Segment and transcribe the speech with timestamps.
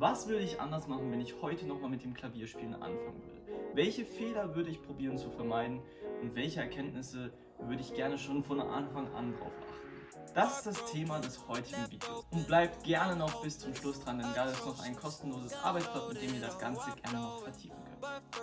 [0.00, 3.42] Was würde ich anders machen, wenn ich heute nochmal mit dem Klavierspielen anfangen würde?
[3.74, 5.82] Welche Fehler würde ich probieren zu vermeiden
[6.22, 10.32] und welche Erkenntnisse würde ich gerne schon von Anfang an drauf achten?
[10.32, 12.24] Das ist das Thema des heutigen Videos.
[12.30, 16.08] Und bleibt gerne noch bis zum Schluss dran, denn da ist noch ein kostenloses Arbeitsblatt,
[16.08, 18.40] mit dem ihr das Ganze gerne noch vertiefen könnt.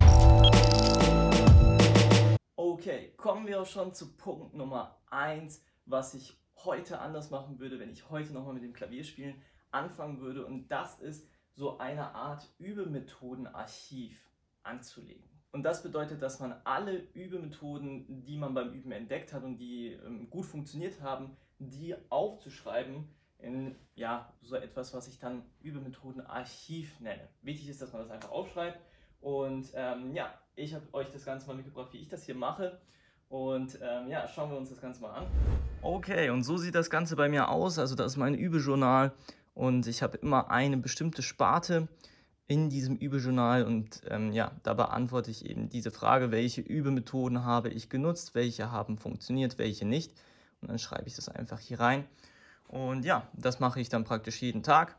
[2.55, 7.79] Okay, kommen wir auch schon zu Punkt Nummer 1, was ich heute anders machen würde,
[7.79, 10.45] wenn ich heute nochmal mit dem Klavierspielen anfangen würde.
[10.45, 11.27] Und das ist
[11.57, 14.15] so eine Art Übemethodenarchiv
[14.61, 15.27] anzulegen.
[15.51, 19.93] Und das bedeutet, dass man alle Übemethoden, die man beim Üben entdeckt hat und die
[19.93, 27.27] ähm, gut funktioniert haben, die aufzuschreiben in ja, so etwas, was ich dann Übemethodenarchiv nenne.
[27.41, 28.79] Wichtig ist, dass man das einfach aufschreibt.
[29.19, 32.79] Und ähm, ja, ich habe euch das Ganze mal mitgebracht, wie ich das hier mache.
[33.29, 35.25] Und ähm, ja, schauen wir uns das Ganze mal an.
[35.81, 37.79] Okay, und so sieht das Ganze bei mir aus.
[37.79, 39.11] Also das ist mein Übejournal
[39.57, 41.87] und ich habe immer eine bestimmte Sparte
[42.45, 47.69] in diesem Übejournal und ähm, ja, da beantworte ich eben diese Frage, welche Übemethoden habe
[47.69, 50.13] ich genutzt, welche haben funktioniert, welche nicht.
[50.61, 52.05] Und dann schreibe ich das einfach hier rein.
[52.67, 54.95] Und ja, das mache ich dann praktisch jeden Tag.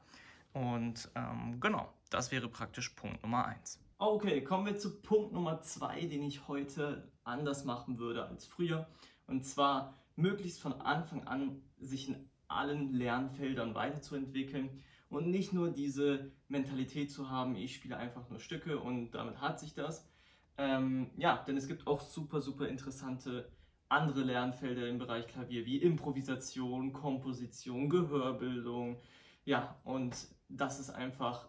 [0.52, 3.78] Und ähm, genau, das wäre praktisch Punkt Nummer 1.
[3.98, 8.88] Okay, kommen wir zu Punkt Nummer 2, den ich heute anders machen würde als früher.
[9.28, 16.32] Und zwar möglichst von Anfang an sich ein allen Lernfeldern weiterzuentwickeln und nicht nur diese
[16.48, 20.08] Mentalität zu haben, ich spiele einfach nur Stücke und damit hat sich das.
[20.56, 23.50] Ähm, ja, denn es gibt auch super, super interessante
[23.88, 29.00] andere Lernfelder im Bereich Klavier wie Improvisation, Komposition, Gehörbildung.
[29.44, 30.14] Ja, und
[30.48, 31.48] das ist einfach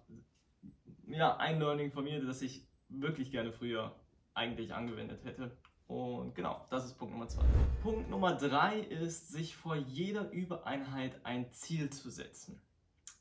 [1.07, 3.95] ja, ein Learning von mir, das ich wirklich gerne früher
[4.33, 5.57] eigentlich angewendet hätte.
[5.89, 7.43] Und genau, das ist Punkt Nummer zwei.
[7.81, 12.61] Punkt Nummer drei ist, sich vor jeder Übereinheit ein Ziel zu setzen.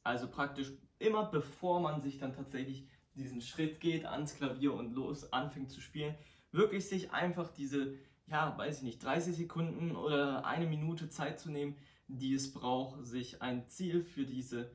[0.04, 5.32] Also praktisch immer bevor man sich dann tatsächlich diesen Schritt geht ans Klavier und los
[5.32, 6.14] anfängt zu spielen,
[6.52, 7.94] wirklich sich einfach diese,
[8.26, 11.74] ja, weiß ich nicht, 30 Sekunden oder eine Minute Zeit zu nehmen,
[12.06, 14.70] die es braucht, sich ein Ziel für diese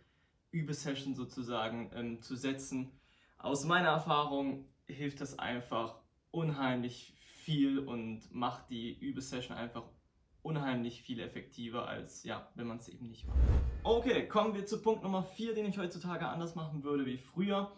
[0.49, 2.89] Übesession sozusagen ähm, zu setzen.
[3.37, 6.01] Aus meiner Erfahrung hilft das einfach
[6.31, 9.83] unheimlich viel und macht die Übesession einfach
[10.41, 13.37] unheimlich viel effektiver, als ja, wenn man es eben nicht macht.
[13.83, 17.71] Okay, kommen wir zu Punkt Nummer 4, den ich heutzutage anders machen würde wie früher.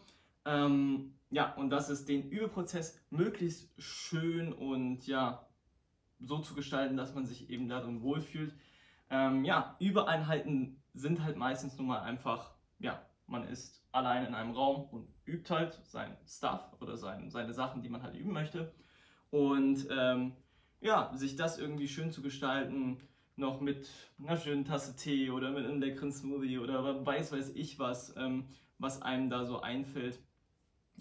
[0.45, 5.47] Ähm, ja, und das ist den Übeprozess möglichst schön und ja,
[6.19, 8.53] so zu gestalten, dass man sich eben darin wohlfühlt.
[9.09, 14.51] Ähm, ja, Übereinheiten sind halt meistens nun mal einfach, ja, man ist allein in einem
[14.51, 18.73] Raum und übt halt sein Stuff oder sein, seine Sachen, die man halt üben möchte.
[19.35, 20.31] Und ähm,
[20.79, 23.01] ja, sich das irgendwie schön zu gestalten,
[23.35, 27.77] noch mit einer schönen Tasse Tee oder mit einem leckeren Smoothie oder weiß weiß ich
[27.77, 28.45] was, ähm,
[28.79, 30.21] was einem da so einfällt.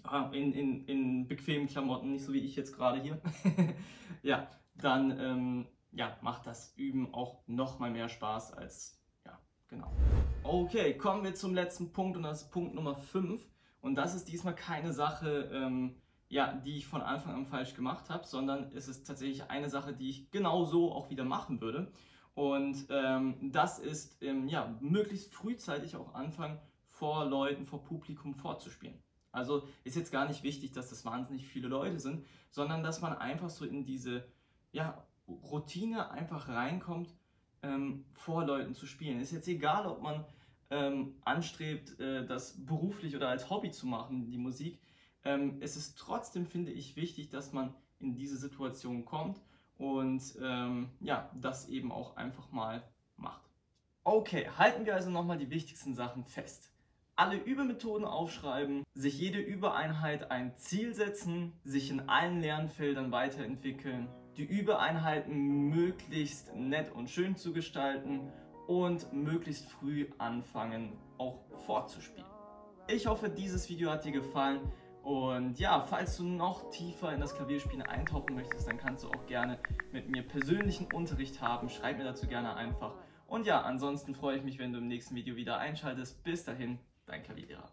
[0.03, 3.21] Ah, in, in, in bequemen Klamotten, nicht so wie ich jetzt gerade hier.
[4.21, 9.93] ja, dann ähm, ja, macht das Üben auch noch mal mehr Spaß als, ja, genau.
[10.43, 13.41] Okay, kommen wir zum letzten Punkt und das ist Punkt Nummer 5.
[13.79, 15.95] Und das ist diesmal keine Sache, ähm,
[16.35, 19.93] ja, die ich von Anfang an falsch gemacht habe, sondern es ist tatsächlich eine Sache,
[19.93, 21.93] die ich genau so auch wieder machen würde.
[22.33, 29.01] Und ähm, das ist ähm, ja, möglichst frühzeitig auch anfangen, vor Leuten, vor Publikum vorzuspielen.
[29.31, 33.13] Also ist jetzt gar nicht wichtig, dass das wahnsinnig viele Leute sind, sondern dass man
[33.13, 34.27] einfach so in diese
[34.73, 37.15] ja, Routine einfach reinkommt,
[37.63, 39.21] ähm, vor Leuten zu spielen.
[39.21, 40.25] Ist jetzt egal, ob man
[40.69, 44.81] ähm, anstrebt, äh, das beruflich oder als Hobby zu machen, die Musik
[45.25, 49.41] ähm, es ist trotzdem, finde ich, wichtig, dass man in diese Situation kommt
[49.77, 52.83] und ähm, ja, das eben auch einfach mal
[53.17, 53.41] macht.
[54.03, 56.71] Okay, halten wir also nochmal die wichtigsten Sachen fest.
[57.17, 64.43] Alle Übemethoden aufschreiben, sich jede Übereinheit ein Ziel setzen, sich in allen Lernfeldern weiterentwickeln, die
[64.43, 68.31] Übereinheiten möglichst nett und schön zu gestalten
[68.67, 72.27] und möglichst früh anfangen, auch vorzuspielen.
[72.87, 74.59] Ich hoffe, dieses Video hat dir gefallen.
[75.05, 79.27] Und ja, falls du noch tiefer in das Klavierspielen eintauchen möchtest, dann kannst du auch
[79.27, 79.59] gerne
[79.91, 81.69] mit mir persönlichen Unterricht haben.
[81.69, 82.95] Schreib mir dazu gerne einfach.
[83.27, 86.23] Und ja, ansonsten freue ich mich, wenn du im nächsten Video wieder einschaltest.
[86.23, 87.71] Bis dahin, dein Klavierlehrer.